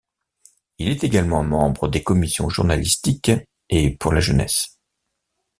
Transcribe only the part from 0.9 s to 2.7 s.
également membre des commissions